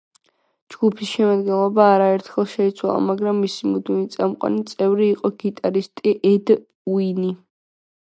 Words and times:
ჯგუფის 0.75 1.11
შემადგენლობა 1.17 1.85
არაერთხელ 1.97 2.47
შეიცვალა, 2.55 2.97
მაგრამ 3.11 3.43
მისი 3.45 3.71
მუდმივი 3.75 4.09
წამყვანი 4.17 4.67
წევრი 4.75 5.07
იყო 5.13 5.35
გიტარისტი 5.45 6.19
ედ 6.35 6.59
უინი. 6.99 7.33